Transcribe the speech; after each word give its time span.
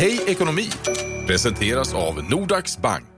Hej 0.00 0.20
ekonomi 0.26 0.70
presenteras 1.26 1.94
av 1.94 2.24
Nordax 2.30 2.78
Bank. 2.78 3.17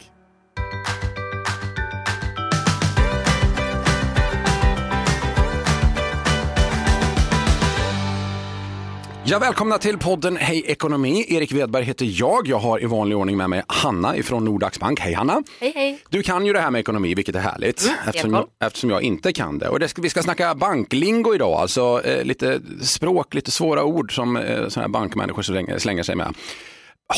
Ja, 9.30 9.38
välkomna 9.38 9.78
till 9.78 9.98
podden 9.98 10.36
Hej 10.36 10.62
Ekonomi. 10.66 11.26
Erik 11.28 11.52
Wedberg 11.52 11.84
heter 11.84 12.06
jag. 12.10 12.48
Jag 12.48 12.58
har 12.58 12.82
i 12.82 12.86
vanlig 12.86 13.18
ordning 13.18 13.36
med 13.36 13.50
mig 13.50 13.62
Hanna 13.66 14.16
ifrån 14.16 14.44
Nordax 14.44 14.80
Bank. 14.80 15.00
Hej 15.00 15.12
Hanna! 15.12 15.42
Hej 15.60 15.72
hej! 15.74 15.98
Du 16.08 16.22
kan 16.22 16.46
ju 16.46 16.52
det 16.52 16.60
här 16.60 16.70
med 16.70 16.80
ekonomi, 16.80 17.14
vilket 17.14 17.34
är 17.34 17.40
härligt. 17.40 17.82
Mm, 17.82 17.96
eftersom, 18.06 18.34
jag, 18.34 18.48
eftersom 18.64 18.90
jag 18.90 19.02
inte 19.02 19.32
kan 19.32 19.58
det. 19.58 19.68
Och 19.68 19.78
det 19.78 19.88
ska, 19.88 20.02
vi 20.02 20.10
ska 20.10 20.22
snacka 20.22 20.54
banklingo 20.54 21.34
idag, 21.34 21.52
alltså 21.52 22.02
eh, 22.04 22.24
lite 22.24 22.60
språk, 22.82 23.34
lite 23.34 23.50
svåra 23.50 23.84
ord 23.84 24.14
som 24.14 24.36
eh, 24.36 24.68
såna 24.68 24.84
här 24.84 24.90
bankmänniskor 24.90 25.42
slänger, 25.42 25.78
slänger 25.78 26.02
sig 26.02 26.16
med. 26.16 26.34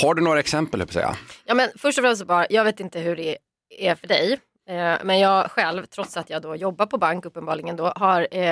Har 0.02 0.14
du 0.14 0.22
några 0.22 0.40
exempel, 0.40 0.80
jag 0.80 0.92
säga? 0.92 1.16
Ja, 1.44 1.54
men 1.54 1.70
först 1.76 1.98
och 1.98 2.04
främst 2.04 2.26
bara, 2.26 2.46
jag 2.50 2.64
vet 2.64 2.80
inte 2.80 3.00
hur 3.00 3.16
det 3.16 3.36
är 3.78 3.94
för 3.94 4.06
dig. 4.06 4.38
Eh, 4.68 4.94
men 5.04 5.18
jag 5.18 5.50
själv, 5.50 5.86
trots 5.86 6.16
att 6.16 6.30
jag 6.30 6.42
då 6.42 6.56
jobbar 6.56 6.86
på 6.86 6.98
bank 6.98 7.24
uppenbarligen 7.24 7.76
då, 7.76 7.92
har, 7.96 8.28
eh, 8.30 8.42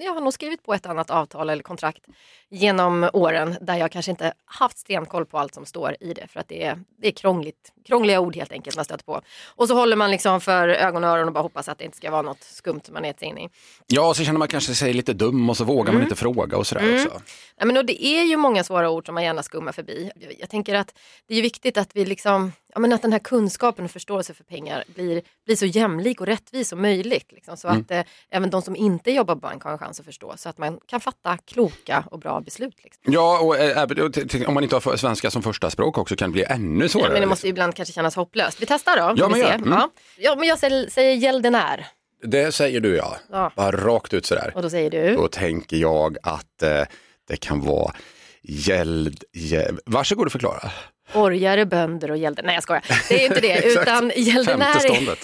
jag 0.00 0.14
har 0.14 0.20
nog 0.20 0.32
skrivit 0.32 0.62
på 0.62 0.74
ett 0.74 0.86
annat 0.86 1.10
avtal 1.10 1.50
eller 1.50 1.62
kontrakt 1.62 2.02
genom 2.48 3.10
åren 3.12 3.56
där 3.60 3.76
jag 3.76 3.90
kanske 3.92 4.10
inte 4.10 4.32
haft 4.44 4.78
stenkoll 4.78 5.26
på 5.26 5.38
allt 5.38 5.54
som 5.54 5.66
står 5.66 5.96
i 6.00 6.14
det 6.14 6.26
för 6.26 6.40
att 6.40 6.48
det 6.48 6.64
är, 6.64 6.78
det 6.98 7.08
är 7.08 7.12
krångligt, 7.12 7.72
krångliga 7.86 8.20
ord 8.20 8.36
helt 8.36 8.52
enkelt 8.52 8.76
man 8.76 8.84
stöter 8.84 9.04
på. 9.04 9.20
Och 9.56 9.68
så 9.68 9.74
håller 9.74 9.96
man 9.96 10.10
liksom 10.10 10.40
för 10.40 10.68
ögon 10.68 11.04
och 11.04 11.10
öron 11.10 11.26
och 11.28 11.34
bara 11.34 11.42
hoppas 11.42 11.68
att 11.68 11.78
det 11.78 11.84
inte 11.84 11.96
ska 11.96 12.10
vara 12.10 12.22
något 12.22 12.42
skumt 12.42 12.80
man 12.92 13.04
är 13.04 13.12
sig 13.18 13.28
in 13.28 13.38
i. 13.38 13.48
Ja, 13.86 14.14
så 14.14 14.24
känner 14.24 14.38
man 14.38 14.48
kanske 14.48 14.74
sig 14.74 14.92
lite 14.92 15.12
dum 15.12 15.50
och 15.50 15.56
så 15.56 15.64
vågar 15.64 15.82
Mm. 15.84 15.94
man 15.94 16.02
inte 16.02 16.16
fråga 16.16 16.56
och 16.56 16.66
sådär 16.66 16.94
också. 16.94 17.20
Nej, 17.60 17.66
men 17.66 17.76
och 17.76 17.84
det 17.84 18.04
är 18.04 18.24
ju 18.24 18.36
många 18.36 18.64
svåra 18.64 18.90
ord 18.90 19.06
som 19.06 19.14
man 19.14 19.24
gärna 19.24 19.42
skummar 19.42 19.72
förbi. 19.72 20.10
Jag, 20.16 20.34
jag 20.40 20.50
tänker 20.50 20.74
att 20.74 20.94
det 21.28 21.34
är 21.38 21.42
viktigt 21.42 21.76
att 21.76 21.90
vi 21.92 22.04
liksom, 22.04 22.52
ja, 22.74 22.80
men 22.80 22.92
att 22.92 23.02
den 23.02 23.12
här 23.12 23.18
kunskapen 23.18 23.84
och 23.84 23.90
förståelse 23.90 24.34
för 24.34 24.44
pengar 24.44 24.84
blir, 24.94 25.22
blir 25.46 25.56
så 25.56 25.66
jämlik 25.66 26.20
och 26.20 26.26
rättvis 26.26 26.68
som 26.68 26.82
möjligt. 26.82 27.32
Liksom, 27.32 27.56
så 27.56 27.68
att 27.68 27.90
eh, 27.90 28.00
även 28.30 28.50
de 28.50 28.62
som 28.62 28.76
inte 28.76 29.10
jobbar 29.10 29.34
på 29.34 29.40
bank 29.40 29.62
har 29.62 29.72
en 29.72 29.78
chans 29.78 30.00
att 30.00 30.06
förstå. 30.06 30.34
Så 30.36 30.48
att 30.48 30.58
man 30.58 30.78
kan 30.86 31.00
fatta 31.00 31.38
kloka 31.46 32.04
och 32.10 32.18
bra 32.18 32.40
beslut. 32.40 32.74
Liksom. 32.84 33.12
Ja, 33.12 33.38
och 33.40 33.56
eh, 33.58 34.48
om 34.48 34.54
man 34.54 34.62
inte 34.62 34.76
har 34.76 34.96
svenska 34.96 35.30
som 35.30 35.42
första 35.42 35.70
språk 35.70 35.98
också 35.98 36.16
kan 36.16 36.30
det 36.30 36.32
bli 36.32 36.44
ännu 36.44 36.84
Ja, 36.84 36.88
svårare. 36.88 37.12
men 37.12 37.20
det 37.20 37.26
måste 37.26 37.46
ju 37.46 37.50
ibland 37.50 37.74
kanske 37.74 37.92
kännas 37.94 38.16
hopplöst. 38.16 38.62
Vi 38.62 38.66
testar 38.66 38.96
då. 38.96 39.14
Ja, 39.22 39.28
men 39.28 39.40
se. 39.40 39.46
Mm. 39.46 39.70
Ja. 39.72 39.90
ja, 40.18 40.36
men 40.36 40.48
jag 40.48 40.58
säger, 40.58 40.90
säger 40.90 41.14
gäldenär. 41.14 41.86
Det 42.22 42.52
säger 42.52 42.80
du 42.80 42.96
ja, 42.96 43.16
Ja. 43.30 43.52
bara 43.56 43.76
rakt 43.76 44.14
ut 44.14 44.26
sådär. 44.26 44.52
Och 44.54 44.62
då 44.62 44.70
säger 44.70 44.90
du? 44.90 45.16
Då 45.16 45.28
tänker 45.28 45.76
jag 45.76 46.16
att 46.22 46.62
eh, 46.62 46.82
det 47.28 47.36
kan 47.36 47.60
vara 47.60 47.94
gäld... 48.42 49.24
gäld. 49.32 49.80
Varsågod 49.86 50.26
och 50.26 50.32
förklara. 50.32 50.70
Borgare, 51.12 51.66
bönder 51.66 52.10
och 52.10 52.16
gäldenär. 52.16 52.46
Nej 52.46 52.54
jag 52.54 52.62
skojar. 52.62 52.84
Det 53.08 53.14
är 53.22 53.26
inte 53.26 53.40
det. 53.40 53.64
Utan 53.72 54.12
gäldenär 54.16 54.76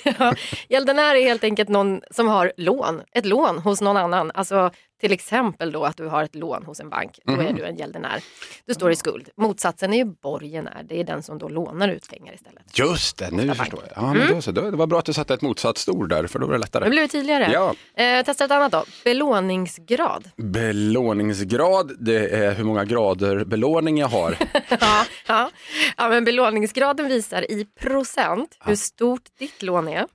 ja, 0.19 0.35
gäldenär 0.69 1.15
är 1.15 1.23
helt 1.25 1.45
enkelt 1.45 1.69
någon 1.69 2.01
som 2.11 2.29
har 2.29 2.53
lån. 2.57 3.03
Ett 3.13 3.27
lån 3.27 3.59
hos 3.59 3.81
någon 3.81 3.97
annan. 3.97 4.31
Alltså 4.35 4.71
till 5.01 5.13
exempel 5.13 5.73
då 5.73 5.85
att 5.85 5.97
du 5.97 6.07
har 6.07 6.23
ett 6.25 6.35
lån 6.35 6.63
hos 6.67 6.81
en 6.81 6.89
bank. 6.91 7.19
Då 7.25 7.33
Mhm. 7.33 7.47
är 7.47 7.53
du 7.53 7.65
en 7.65 7.77
gäldenär. 7.77 8.23
Du 8.67 8.75
står 8.75 8.91
i 8.93 8.97
skuld. 8.97 9.29
Motsatsen 9.37 9.93
är 9.93 9.97
ju 9.97 10.05
borgenär. 10.05 10.83
Det 10.89 11.01
är 11.01 11.05
den 11.05 11.23
som 11.23 11.39
då 11.39 11.49
lånar 11.49 11.89
ut 11.89 12.09
pengar 12.11 12.35
istället. 12.35 12.79
Just 12.79 13.17
det, 13.19 13.31
nu 13.31 13.55
förstår 13.55 13.81
jag. 13.95 14.05
Ja, 14.05 14.15
men 14.15 14.35
då, 14.35 14.43
så, 14.43 14.51
då, 14.53 14.71
det 14.71 14.77
var 14.77 14.87
bra 14.87 14.99
att 14.99 15.05
du 15.05 15.13
satte 15.13 15.35
ett 15.35 15.43
motsatsord 15.43 16.09
där, 16.09 16.27
för 16.27 16.39
då 16.39 16.47
var 16.47 16.53
det 16.53 16.59
Nu 16.59 16.61
lättare. 16.61 16.89
blir 16.91 17.01
det 17.03 17.09
tydligare. 17.09 17.51
Ja. 17.53 17.75
Eh, 18.05 18.25
testa 18.25 18.45
ett 18.45 18.51
annat 18.51 18.73
då. 18.73 18.85
Belåningsgrad. 19.05 20.31
Belåningsgrad, 20.37 21.93
det 21.99 22.29
är 22.29 22.53
hur 22.55 22.65
många 22.65 22.85
grader 22.85 23.45
belåning 23.45 23.99
jag 23.99 24.09
har. 24.09 24.37
ja, 24.81 25.05
ja. 25.27 25.51
Ja, 25.97 26.09
men 26.09 26.25
belåningsgraden 26.25 27.09
visar 27.09 27.51
i 27.51 27.65
procent 27.65 28.57
hur 28.65 28.75
stort 28.75 29.39
ditt 29.39 29.63
lån 29.63 29.89
är 29.89 30.07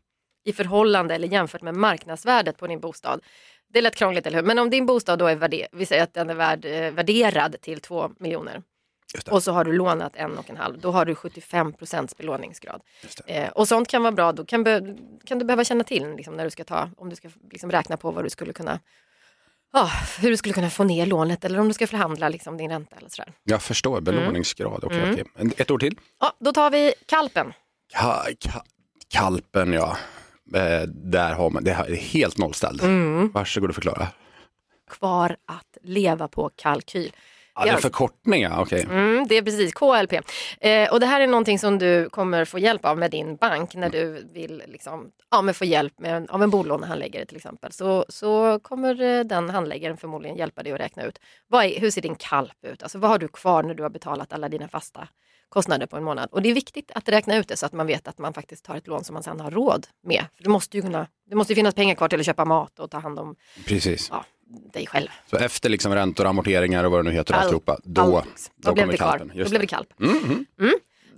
i 0.46 0.54
förhållande 0.54 1.16
eller 1.16 1.28
jämfört 1.28 1.62
med 1.62 1.76
marknadsvärdet 1.76 2.58
på 2.58 2.68
din 2.68 2.80
bostad. 2.80 3.22
Det 3.74 3.80
är 3.80 3.84
lätt 3.84 3.96
krångligt, 3.96 4.28
eller 4.28 4.38
hur? 4.38 4.46
Men 4.46 4.60
om 4.60 4.70
din 4.70 4.86
bostad 4.86 5.20
då 5.20 5.28
är 5.28 5.36
värde, 5.36 5.68
vi 5.72 5.86
säger 5.86 6.04
att 6.04 6.14
den 6.14 6.30
är 6.30 6.36
värd, 6.36 6.66
eh, 6.66 6.92
värderad 6.92 7.56
till 7.62 7.80
2 7.80 8.12
miljoner 8.20 8.62
och 9.32 9.44
så 9.44 9.52
har 9.52 9.64
du 9.64 9.72
lånat 9.72 10.16
en 10.16 10.38
och 10.38 10.50
en 10.50 10.58
halv, 10.58 10.80
då 10.80 10.92
har 10.92 11.06
du 11.06 11.16
75 11.16 11.74
procents 11.74 12.18
belåningsgrad. 12.18 12.82
Eh, 13.28 13.50
och 13.50 13.68
sånt 13.68 13.88
kan 13.88 14.04
vara 14.04 14.12
bra, 14.12 14.32
då 14.32 14.46
kan, 14.46 14.64
be, 14.64 14.96
kan 15.26 15.40
du 15.40 15.46
behöva 15.46 15.64
känna 15.64 15.84
till 15.84 16.16
liksom, 16.16 16.34
när 16.34 16.44
du 16.44 16.50
ska 16.50 16.64
ta, 16.64 16.90
om 16.98 17.10
du 17.10 17.16
ska 17.16 17.30
liksom, 17.52 17.72
räkna 17.72 17.98
på 17.98 18.12
vad 18.12 18.24
du 18.24 18.30
skulle 18.30 18.54
kunna 18.54 18.80
Ja, 19.78 19.92
hur 20.20 20.30
du 20.30 20.38
skulle 20.38 20.54
kunna 20.54 20.70
få 20.70 20.84
ner 20.84 21.06
lånet 21.06 21.46
eller 21.46 21.60
om 21.60 21.68
du 21.68 21.74
ska 21.74 21.88
förhandla 21.88 22.30
liksom, 22.30 22.58
din 22.58 22.70
ränta 22.72 22.96
eller 22.96 23.10
sådär. 23.10 23.34
Jag 23.44 23.62
förstår, 23.62 24.02
belåningsgrad. 24.02 24.84
Okej, 24.84 24.98
Mm. 25.00 25.14
okej. 25.14 25.26
En- 25.36 25.54
Ett 25.58 25.72
ord 25.72 25.80
till. 25.80 25.96
Ja, 26.20 26.34
då 26.40 26.52
tar 26.52 26.72
vi 26.72 26.94
kalpen. 27.06 27.54
Ka, 27.94 28.24
ka, 28.40 28.64
kalpen, 29.08 29.74
ja. 29.74 29.98
Eh, 30.56 30.82
där 30.88 31.34
har 31.34 31.50
man, 31.50 31.64
det 31.64 31.72
är 31.72 31.96
helt 31.96 32.38
nollställd. 32.38 32.82
Mm. 32.82 33.32
Varsågod 33.32 33.70
och 33.70 33.76
förklara. 33.76 34.08
Kvar 34.90 35.36
att 35.46 35.78
leva 35.84 36.28
på 36.28 36.50
kalkyl. 36.56 37.12
Ja, 37.56 37.64
det 37.64 37.70
är 37.70 37.74
Ja. 37.74 37.78
förkortning, 37.78 38.42
ja. 38.42 38.62
Okej. 38.62 38.84
Mm, 38.84 39.28
det 39.28 39.38
är 39.38 39.42
precis 39.42 39.74
KLP. 39.74 40.14
Eh, 40.62 40.92
och 40.94 41.00
det 41.00 41.06
här 41.06 41.22
är 41.22 41.28
någonting 41.28 41.60
som 41.60 41.78
du 41.80 42.10
kommer 42.10 42.46
få 42.46 42.60
hjälp 42.60 42.86
av 42.86 42.98
med 42.98 43.12
din 43.12 43.36
bank 43.36 43.76
när 43.76 43.90
du 43.90 44.28
vill 44.34 44.64
liksom, 44.68 45.12
ja, 45.32 45.42
men 45.42 45.54
få 45.54 45.66
hjälp 45.66 46.00
med, 46.00 46.30
av 46.30 46.44
en 46.44 46.50
bolånehandläggare 46.50 47.26
till 47.26 47.38
exempel. 47.38 47.72
Så, 47.72 48.06
så 48.10 48.60
kommer 48.60 49.02
eh, 49.02 49.24
den 49.24 49.50
handläggaren 49.50 49.98
förmodligen 49.98 50.38
hjälpa 50.38 50.64
dig 50.64 50.72
att 50.74 50.80
räkna 50.80 51.04
ut 51.04 51.20
vad 51.48 51.66
är, 51.66 51.80
hur 51.80 51.92
ser 51.92 52.02
din 52.02 52.16
kalp 52.16 52.66
ut? 52.66 52.84
Alltså 52.84 52.98
vad 52.98 53.10
har 53.12 53.18
du 53.18 53.28
kvar 53.28 53.64
när 53.64 53.74
du 53.74 53.84
har 53.84 53.90
betalat 53.90 54.34
alla 54.34 54.50
dina 54.50 54.68
fasta 54.68 55.08
kostnader 55.50 55.86
på 55.88 55.98
en 55.98 56.04
månad? 56.04 56.30
Och 56.32 56.42
det 56.42 56.50
är 56.50 56.54
viktigt 56.54 56.92
att 56.96 57.10
räkna 57.10 57.36
ut 57.38 57.48
det 57.48 57.58
så 57.58 57.66
att 57.66 57.74
man 57.74 57.88
vet 57.88 58.08
att 58.08 58.18
man 58.18 58.34
faktiskt 58.34 58.66
tar 58.66 58.76
ett 58.76 58.88
lån 58.88 59.04
som 59.04 59.14
man 59.14 59.24
sen 59.24 59.40
har 59.40 59.52
råd 59.52 59.88
med. 60.04 60.26
För 60.36 60.44
det 60.44 60.50
måste 60.50 60.78
ju 60.78 60.82
kunna, 60.84 61.08
det 61.30 61.36
måste 61.36 61.56
finnas 61.56 61.76
pengar 61.76 61.96
kvar 61.96 62.08
till 62.08 62.20
att 62.20 62.26
köpa 62.26 62.46
mat 62.46 62.80
och 62.80 62.92
ta 62.92 63.00
hand 63.00 63.20
om 63.20 63.36
Precis. 63.66 64.08
ja, 64.12 64.26
dig 64.74 64.88
själv. 64.88 65.08
Så 65.30 65.38
efter 65.38 65.70
liksom 65.70 65.94
räntor, 65.96 66.26
amorteringar 66.26 66.84
och 66.84 66.92
vad 66.92 67.00
det 67.06 67.10
nu 67.10 67.16
heter, 67.16 67.34
Allt- 67.34 67.44
alltihopa, 67.44 67.78
då, 67.84 68.18
Allt. 68.18 68.52
då, 68.56 68.70
Då, 68.70 68.74
blev 68.74 68.88
det 68.88 68.98
kalpen. 68.98 69.28
Då 69.36 69.50
blev 69.50 69.62
det. 69.62 69.68
kalp. 69.68 69.88
Mm, 70.02 70.46
mm. 70.60 70.74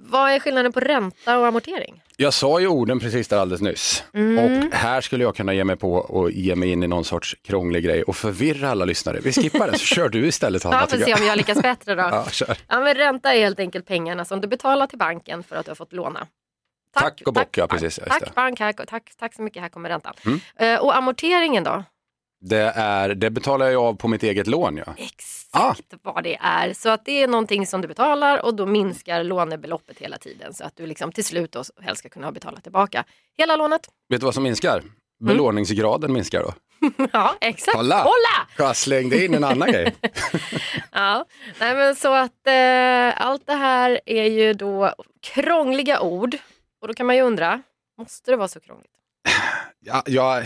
Vad 0.10 0.32
är 0.32 0.40
skillnaden 0.40 0.72
på 0.72 0.80
ränta 0.80 1.40
och 1.40 1.48
amortering? 1.48 2.02
Jag 2.18 2.34
sa 2.34 2.60
ju 2.60 2.68
orden 2.68 3.00
precis 3.00 3.28
där 3.28 3.38
alldeles 3.38 3.62
nyss. 3.62 4.04
Mm. 4.14 4.38
Och 4.68 4.74
här 4.74 5.02
skulle 5.02 5.24
jag 5.24 5.36
kunna 5.36 5.54
ge 5.54 5.64
mig 5.64 5.76
på 5.76 5.94
och 5.94 6.32
ge 6.32 6.56
mig 6.56 6.70
in 6.72 6.84
i 6.84 6.88
någon 6.88 7.06
sorts 7.06 7.36
krånglig 7.44 7.84
grej 7.84 8.04
och 8.04 8.16
förvirra 8.16 8.70
alla 8.70 8.86
lyssnare. 8.86 9.20
Vi 9.20 9.32
skippar 9.34 9.72
det, 9.72 9.78
så 9.78 9.86
kör 9.86 10.10
du 10.10 10.28
istället 10.28 10.64
Hanna. 10.64 10.76
Ja, 10.80 10.86
tycker 10.86 11.06
se 11.06 11.14
om 11.22 11.28
jag 11.28 11.38
lyckas 11.38 11.62
bättre 11.62 11.96
då. 11.96 12.02
Ja, 12.12 12.26
kör. 12.32 12.58
Ja, 12.68 12.80
men 12.80 12.96
ränta 12.96 13.34
är 13.34 13.40
helt 13.40 13.60
enkelt 13.60 13.86
pengarna 13.88 14.26
som 14.26 14.42
du 14.42 14.48
betalar 14.48 14.88
till 14.88 14.98
banken 15.00 15.44
för 15.44 15.56
att 15.56 15.66
du 15.66 15.70
har 15.72 15.76
fått 15.76 15.94
låna. 15.94 16.28
Tack 16.94 17.22
och 17.26 17.34
bock, 17.34 17.58
ja, 17.58 17.68
bank. 17.68 17.82
precis, 17.82 18.00
Tack 18.08 18.36
bank, 18.36 18.60
här, 18.60 18.74
tack, 18.74 19.12
tack 19.20 19.34
så 19.34 19.42
mycket, 19.42 19.62
här 19.62 19.70
kommer 19.70 19.90
räntan. 19.90 20.14
Mm. 20.26 20.40
Eh, 20.56 20.80
och 20.80 20.96
amorteringen 20.98 21.64
då? 21.64 21.84
Det, 22.40 22.72
är, 22.76 23.16
det 23.16 23.30
betalar 23.30 23.70
jag 23.70 23.84
av 23.84 23.94
på 23.94 24.08
mitt 24.08 24.24
eget 24.24 24.48
lån. 24.48 24.78
Ja. 24.78 24.94
Exakt 24.98 25.94
vad 26.02 26.24
det 26.24 26.38
är. 26.42 26.74
Så 26.74 26.90
att 26.90 27.06
det 27.06 27.24
är 27.24 27.28
någonting 27.28 27.68
som 27.68 27.82
du 27.82 27.88
betalar 27.88 28.46
och 28.46 28.56
då 28.56 28.66
minskar 28.66 29.24
lånebeloppet 29.24 30.00
hela 30.00 30.18
tiden 30.18 30.54
så 30.54 30.64
att 30.64 30.76
du 30.76 30.86
liksom 30.86 31.12
till 31.12 31.26
slut 31.26 31.52
då 31.52 31.64
helst 31.82 32.00
ska 32.00 32.10
kunna 32.10 32.32
betala 32.32 32.60
tillbaka 32.60 33.04
hela 33.38 33.56
lånet. 33.56 33.82
Vet 34.10 34.20
du 34.20 34.26
vad 34.26 34.34
som 34.34 34.44
minskar? 34.44 34.84
Belåningsgraden 35.20 36.14
minskar 36.14 36.44
då. 36.44 36.54
ja, 37.14 37.36
exakt. 37.42 37.78
Kolla! 37.78 38.04
Kolla! 38.04 38.68
Jag 38.68 38.76
slängde 38.76 39.26
in 39.26 39.34
en 39.34 39.44
annan 39.44 39.72
grej. 39.72 39.96
Ja, 40.92 41.26
nej 41.60 41.76
men 41.76 41.96
så 41.96 42.14
att 42.14 42.48
eh, 42.48 43.28
allt 43.28 43.48
det 43.48 43.54
här 43.54 44.00
är 44.06 44.24
ju 44.24 44.54
då 44.54 44.94
krångliga 45.22 46.02
ord 46.02 46.38
och 46.82 46.88
då 46.88 46.94
kan 46.94 47.06
man 47.06 47.16
ju 47.16 47.22
undra, 47.22 47.62
måste 47.98 48.32
det 48.32 48.38
vara 48.38 48.48
så 48.48 48.60
krångligt? 48.60 48.92
Ja, 49.80 50.04
jag, 50.06 50.46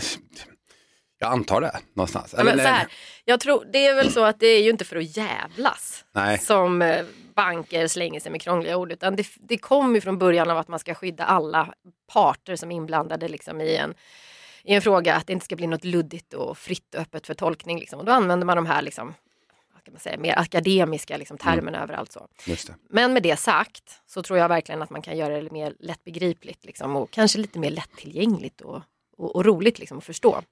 jag 1.22 1.32
antar 1.32 1.60
det 1.60 1.80
någonstans. 1.94 2.34
Men 2.36 2.48
Eller 2.48 2.62
så 2.62 2.68
här, 2.68 2.86
jag 3.24 3.40
tror, 3.40 3.64
det 3.72 3.86
är 3.86 3.94
väl 3.94 4.12
så 4.12 4.24
att 4.24 4.40
det 4.40 4.46
är 4.46 4.62
ju 4.62 4.70
inte 4.70 4.84
för 4.84 4.96
att 4.96 5.16
jävlas 5.16 6.04
Nej. 6.12 6.38
som 6.38 6.82
eh, 6.82 7.04
banker 7.34 7.88
slänger 7.88 8.20
sig 8.20 8.32
med 8.32 8.42
krångliga 8.42 8.76
ord 8.76 8.92
utan 8.92 9.16
det, 9.16 9.26
det 9.48 9.58
kommer 9.58 9.94
ju 9.94 10.00
från 10.00 10.18
början 10.18 10.50
av 10.50 10.58
att 10.58 10.68
man 10.68 10.78
ska 10.78 10.94
skydda 10.94 11.24
alla 11.24 11.74
parter 12.12 12.56
som 12.56 12.72
är 12.72 12.76
inblandade 12.76 13.28
liksom, 13.28 13.60
i, 13.60 13.76
en, 13.76 13.94
i 14.64 14.74
en 14.74 14.82
fråga, 14.82 15.14
att 15.14 15.26
det 15.26 15.32
inte 15.32 15.44
ska 15.44 15.56
bli 15.56 15.66
något 15.66 15.84
luddigt 15.84 16.34
och 16.34 16.58
fritt 16.58 16.94
och 16.94 17.00
öppet 17.00 17.26
för 17.26 17.34
tolkning. 17.34 17.78
Liksom. 17.78 17.98
Och 17.98 18.04
då 18.04 18.12
använder 18.12 18.46
man 18.46 18.56
de 18.56 18.66
här 18.66 18.82
liksom, 18.82 19.14
man 19.92 20.00
säga, 20.00 20.18
mer 20.18 20.38
akademiska 20.38 21.16
liksom, 21.16 21.38
termerna 21.38 21.82
överallt. 21.82 22.12
Så. 22.12 22.28
Men 22.88 23.12
med 23.12 23.22
det 23.22 23.36
sagt 23.36 24.00
så 24.06 24.22
tror 24.22 24.38
jag 24.38 24.48
verkligen 24.48 24.82
att 24.82 24.90
man 24.90 25.02
kan 25.02 25.16
göra 25.16 25.42
det 25.42 25.50
mer 25.50 25.74
lättbegripligt 25.78 26.64
liksom, 26.64 26.96
och 26.96 27.10
kanske 27.10 27.38
lite 27.38 27.58
mer 27.58 27.70
lättillgängligt 27.70 28.60
och, 28.60 28.82
och, 29.16 29.36
och 29.36 29.44
roligt 29.44 29.78
liksom, 29.78 29.98
att 29.98 30.04
förstå. 30.04 30.42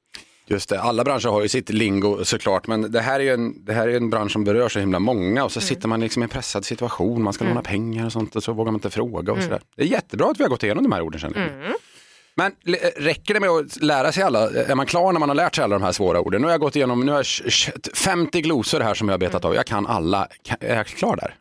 Just 0.50 0.68
det, 0.68 0.80
alla 0.80 1.04
branscher 1.04 1.28
har 1.28 1.42
ju 1.42 1.48
sitt 1.48 1.70
lingo 1.70 2.24
såklart, 2.24 2.66
men 2.66 2.92
det 2.92 3.00
här 3.00 3.20
är 3.20 3.24
ju 3.24 3.30
en, 3.34 3.64
det 3.64 3.72
här 3.72 3.88
är 3.88 3.96
en 3.96 4.10
bransch 4.10 4.32
som 4.32 4.44
berör 4.44 4.68
så 4.68 4.78
himla 4.80 4.98
många 4.98 5.44
och 5.44 5.52
så 5.52 5.60
sitter 5.60 5.88
man 5.88 6.00
liksom 6.00 6.22
i 6.22 6.24
en 6.24 6.28
pressad 6.28 6.64
situation, 6.64 7.22
man 7.22 7.32
ska 7.32 7.44
låna 7.44 7.62
pengar 7.62 8.06
och 8.06 8.12
sånt 8.12 8.36
och 8.36 8.42
så 8.42 8.52
vågar 8.52 8.72
man 8.72 8.78
inte 8.78 8.90
fråga 8.90 9.32
och 9.32 9.42
sådär. 9.42 9.60
Det 9.76 9.82
är 9.82 9.86
jättebra 9.86 10.26
att 10.30 10.40
vi 10.40 10.44
har 10.44 10.50
gått 10.50 10.62
igenom 10.62 10.82
de 10.84 10.92
här 10.92 11.02
orden 11.02 11.20
känner 11.20 11.40
jag. 11.40 11.72
Men 12.34 12.52
l- 12.66 12.76
räcker 12.96 13.34
det 13.34 13.40
med 13.40 13.50
att 13.50 13.82
lära 13.82 14.12
sig 14.12 14.22
alla, 14.22 14.50
är 14.50 14.74
man 14.74 14.86
klar 14.86 15.12
när 15.12 15.20
man 15.20 15.28
har 15.28 15.36
lärt 15.36 15.54
sig 15.54 15.64
alla 15.64 15.74
de 15.78 15.82
här 15.84 15.92
svåra 15.92 16.20
orden? 16.20 16.40
Nu 16.40 16.46
har 16.46 16.52
jag 16.52 16.60
gått 16.60 16.76
igenom, 16.76 17.00
nu 17.00 17.12
har 17.12 17.18
jag 17.18 17.24
sh- 17.24 17.46
sh- 17.46 17.96
50 17.96 18.40
glosor 18.40 18.80
här 18.80 18.94
som 18.94 19.08
jag 19.08 19.12
har 19.12 19.18
betat 19.18 19.44
av, 19.44 19.54
jag 19.54 19.66
kan 19.66 19.86
alla, 19.86 20.28
är 20.60 20.76
jag 20.76 20.86
klar 20.86 21.16
där? 21.16 21.34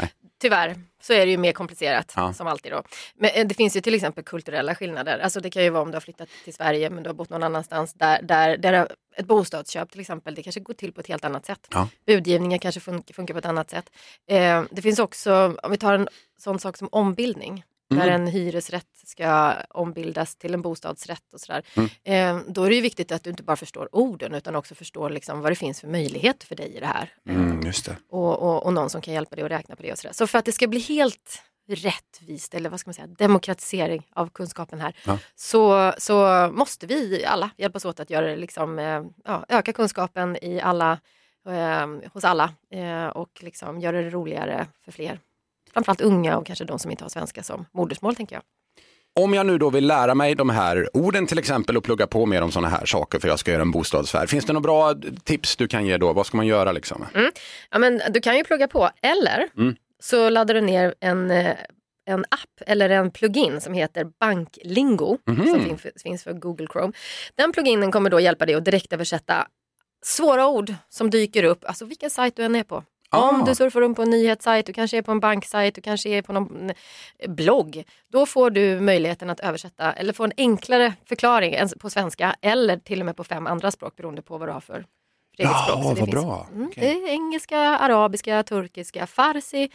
Nej. 0.00 0.12
Tyvärr 0.42 0.76
så 1.00 1.12
är 1.12 1.26
det 1.26 1.30
ju 1.32 1.36
mer 1.38 1.52
komplicerat 1.52 2.12
Ja. 2.16 2.32
som 2.32 2.46
alltid 2.46 2.72
då. 2.72 2.82
Men 3.14 3.30
eh, 3.34 3.46
det 3.46 3.54
finns 3.54 3.76
ju 3.76 3.80
till 3.80 3.94
exempel 3.94 4.24
kulturella 4.24 4.74
skillnader. 4.74 5.18
Alltså 5.18 5.40
det 5.40 5.50
kan 5.50 5.62
ju 5.64 5.70
vara 5.70 5.82
om 5.82 5.90
du 5.90 5.94
har 5.96 6.00
flyttat 6.00 6.28
till 6.44 6.54
Sverige 6.54 6.90
men 6.90 7.02
du 7.02 7.08
har 7.08 7.14
bott 7.14 7.30
någon 7.30 7.42
annanstans 7.42 7.92
där, 7.94 8.22
där, 8.22 8.56
där 8.56 8.88
ett 9.16 9.26
bostadsköp 9.26 9.90
till 9.90 10.00
exempel, 10.00 10.34
det 10.34 10.42
kanske 10.42 10.60
går 10.60 10.74
till 10.74 10.92
på 10.92 11.00
ett 11.00 11.06
helt 11.06 11.24
annat 11.24 11.46
sätt. 11.46 11.66
Ja. 11.70 11.88
Budgivningar 12.06 12.58
kanske 12.58 12.80
fun- 12.80 13.12
funkar 13.14 13.34
på 13.34 13.38
ett 13.38 13.46
annat 13.46 13.70
sätt. 13.70 13.90
Eh, 14.28 14.62
det 14.70 14.82
finns 14.82 14.98
också, 14.98 15.56
om 15.62 15.70
vi 15.70 15.76
tar 15.76 15.94
en 15.94 16.08
sån 16.38 16.58
sak 16.58 16.76
som 16.76 16.88
ombildning, 16.92 17.64
Mm. 17.90 18.06
där 18.06 18.14
en 18.14 18.26
hyresrätt 18.26 18.86
ska 19.06 19.52
ombildas 19.70 20.36
till 20.36 20.54
en 20.54 20.62
bostadsrätt 20.62 21.34
och 21.34 21.40
sådär. 21.40 21.62
Mm. 21.74 21.88
Eh, 22.38 22.52
då 22.52 22.64
är 22.64 22.68
det 22.68 22.74
ju 22.74 22.80
viktigt 22.80 23.12
att 23.12 23.24
du 23.24 23.30
inte 23.30 23.42
bara 23.42 23.56
förstår 23.56 23.88
orden 23.92 24.34
utan 24.34 24.56
också 24.56 24.74
förstår 24.74 25.10
liksom 25.10 25.40
vad 25.40 25.52
det 25.52 25.56
finns 25.56 25.80
för 25.80 25.88
möjligheter 25.88 26.46
för 26.46 26.56
dig 26.56 26.76
i 26.76 26.80
det 26.80 26.86
här. 26.86 27.12
Mm, 27.28 27.60
just 27.60 27.86
det. 27.86 27.96
och, 28.10 28.38
och, 28.42 28.66
och 28.66 28.72
någon 28.72 28.90
som 28.90 29.00
kan 29.00 29.14
hjälpa 29.14 29.36
dig 29.36 29.44
att 29.44 29.50
räkna 29.50 29.76
på 29.76 29.82
det 29.82 29.92
och 29.92 29.98
sådär. 29.98 30.14
Så 30.14 30.26
för 30.26 30.38
att 30.38 30.44
det 30.44 30.52
ska 30.52 30.66
bli 30.66 30.80
helt 30.80 31.42
rättvist 31.68 32.54
eller 32.54 32.70
vad 32.70 32.80
ska 32.80 32.88
man 32.88 32.94
säga, 32.94 33.06
demokratisering 33.06 34.06
av 34.12 34.28
kunskapen 34.28 34.80
här 34.80 34.96
Ja. 35.06 35.18
så, 35.34 35.92
så 35.98 36.48
måste 36.52 36.86
vi 36.86 37.24
alla 37.24 37.50
hjälpas 37.56 37.84
åt 37.84 38.00
att 38.00 38.10
göra 38.10 38.26
det 38.26 38.36
liksom, 38.36 38.78
eh, 38.78 39.02
ja, 39.24 39.44
öka 39.48 39.72
kunskapen 39.72 40.36
i 40.44 40.60
alla, 40.60 40.98
eh, 41.48 42.12
hos 42.12 42.24
alla 42.24 42.54
eh, 42.70 43.06
och 43.06 43.30
liksom 43.40 43.80
göra 43.80 44.02
det 44.02 44.10
roligare 44.10 44.66
för 44.84 44.92
fler. 44.92 45.18
Framförallt 45.74 46.00
unga 46.00 46.38
och 46.38 46.46
kanske 46.46 46.64
de 46.64 46.78
som 46.78 46.90
inte 46.90 47.04
har 47.04 47.08
svenska 47.08 47.42
som 47.42 47.66
modersmål 47.72 48.16
tänker 48.16 48.36
jag. 48.36 48.42
Om 49.20 49.34
jag 49.34 49.46
nu 49.46 49.58
då 49.58 49.70
vill 49.70 49.86
lära 49.86 50.14
mig 50.14 50.34
de 50.34 50.50
här 50.50 50.88
orden 50.96 51.26
till 51.26 51.38
exempel 51.38 51.76
och 51.76 51.84
plugga 51.84 52.06
på 52.06 52.26
mer 52.26 52.42
om 52.42 52.52
sådana 52.52 52.68
här 52.68 52.86
saker 52.86 53.18
för 53.18 53.28
jag 53.28 53.38
ska 53.38 53.50
göra 53.52 53.62
en 53.62 53.70
bostadsaffär. 53.70 54.26
Finns 54.26 54.44
det 54.44 54.52
några 54.52 54.62
bra 54.62 54.94
tips 55.24 55.56
du 55.56 55.68
kan 55.68 55.86
ge 55.86 55.96
då? 55.96 56.12
Vad 56.12 56.26
ska 56.26 56.36
man 56.36 56.46
göra 56.46 56.72
liksom? 56.72 57.06
Ja, 57.70 57.78
men 57.78 58.00
du 58.10 58.20
kan 58.20 58.36
ju 58.36 58.44
plugga 58.44 58.68
på 58.68 58.90
eller 59.02 59.48
Mm. 59.56 59.76
så 60.02 60.28
laddar 60.30 60.54
du 60.54 60.60
ner 60.60 60.94
en, 61.00 61.30
eh, 61.30 61.56
en 62.06 62.20
app 62.24 62.60
eller 62.66 62.90
en 62.90 63.10
plugin 63.10 63.60
som 63.60 63.74
heter 63.74 64.04
Banklingo 64.20 65.18
Mhm. 65.26 65.46
som 65.46 65.64
finns 65.64 65.82
för, 65.82 65.92
finns 66.02 66.22
för 66.24 66.32
Google 66.32 66.66
Chrome. 66.72 66.92
Den 67.34 67.52
pluginen 67.52 67.92
kommer 67.92 68.10
då 68.10 68.20
hjälpa 68.20 68.46
dig 68.46 68.54
att 68.54 68.64
direktöversätta 68.64 69.46
svåra 70.04 70.46
ord 70.48 70.74
som 70.88 71.10
dyker 71.10 71.44
upp, 71.44 71.64
alltså 71.64 71.84
vilken 71.84 72.10
sajt 72.10 72.36
du 72.36 72.44
än 72.44 72.56
är 72.56 72.62
på. 72.64 72.84
Ah. 73.12 73.28
Om 73.28 73.44
du 73.44 73.54
surfar 73.54 73.80
runt 73.80 73.96
på 73.96 74.02
en 74.02 74.10
nyhetssajt, 74.10 74.66
du 74.66 74.72
kanske 74.72 74.98
är 74.98 75.02
på 75.02 75.12
en 75.12 75.20
banksajt, 75.20 75.74
du 75.74 75.80
kanske 75.80 76.08
är 76.08 76.22
på 76.22 76.32
någon 76.32 76.70
blogg. 77.28 77.84
Då 78.12 78.26
får 78.26 78.50
du 78.50 78.80
möjligheten 78.80 79.30
att 79.30 79.40
översätta 79.40 79.92
eller 79.92 80.12
få 80.12 80.24
en 80.24 80.32
enklare 80.36 80.94
förklaring 81.04 81.56
på 81.80 81.90
svenska 81.90 82.36
eller 82.42 82.76
till 82.76 83.00
och 83.00 83.06
med 83.06 83.16
på 83.16 83.24
fem 83.24 83.46
andra 83.46 83.70
språk 83.70 83.96
beroende 83.96 84.22
på 84.22 84.38
vad 84.38 84.48
du 84.48 84.52
har 84.52 84.60
för 84.60 84.74
eget 84.74 84.86
Jaha, 85.38 85.64
språk. 85.64 85.98
Så 85.98 86.00
vad 86.04 86.10
bra. 86.10 86.48
Mm, 86.54 86.66
Okej. 86.66 86.82
Det 86.84 87.10
är 87.10 87.12
engelska, 87.12 87.58
arabiska, 87.58 88.42
turkiska, 88.42 89.06
farsi 89.06 89.70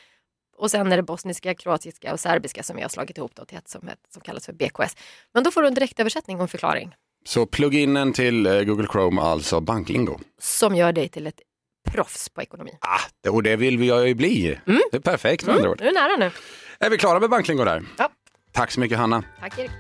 och 0.58 0.72
sen 0.72 0.92
är 0.92 0.98
det 0.98 1.04
bosniska, 1.04 1.54
kroatiska 1.54 2.14
och 2.14 2.20
serbiska 2.20 2.64
som 2.64 2.78
jag 2.78 2.84
har 2.84 2.90
slagit 2.90 3.18
ihop 3.18 3.32
då 3.36 3.46
till 3.46 3.58
ett 3.58 3.68
som, 3.68 3.90
som 4.14 4.22
kallas 4.22 4.46
för 4.46 4.54
BKS. 4.54 4.96
Men 5.34 5.44
då 5.44 5.52
får 5.52 5.62
du 5.62 5.68
en 5.68 5.74
direktöversättning 5.74 6.38
och 6.38 6.42
en 6.42 6.48
förklaring 6.48 6.96
Så 7.26 7.46
pluginen 7.46 8.14
till 8.14 8.46
eh, 8.46 8.62
Google 8.62 8.88
Chrome, 8.92 9.22
alltså 9.22 9.60
banklingo. 9.62 10.20
som 10.40 10.76
gör 10.76 10.92
dig 10.94 11.10
till 11.10 11.28
ett 11.28 11.42
proffs 11.96 12.30
på 12.30 12.42
ekonomi. 12.42 12.72
Ah, 12.82 13.30
och 13.30 13.44
det 13.44 13.56
vill 13.56 13.78
vi 13.78 13.86
ju 13.86 14.16
bli. 14.16 14.60
Det 14.92 14.98
är 14.98 15.00
perfekt 15.00 15.46
med 15.46 15.56
andra 15.56 15.70
ord. 15.70 15.78
Du 15.78 15.88
är 15.88 15.94
nära 15.94 16.18
nu. 16.18 16.32
Är 16.80 16.90
vi 16.90 16.98
klara 16.98 17.20
med 17.20 17.30
banklingo 17.30 17.64
där? 17.64 17.84
Ja. 17.98 18.12
Tack 18.52 18.72
så 18.72 18.80
mycket 18.80 18.98
Hanna. 18.98 19.24
Tack 19.40 19.60
Erik. 19.60 19.72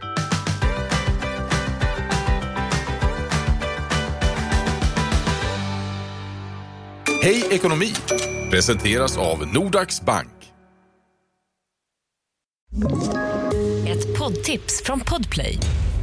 Hej 7.23 7.45
ekonomi 7.51 7.93
presenteras 8.51 9.17
av 9.17 9.47
Nordax 9.53 10.01
Bank. 10.01 10.53
Ett 13.87 14.17
poddtips 14.19 14.83
från 14.83 14.99
Podplay. 14.99 15.59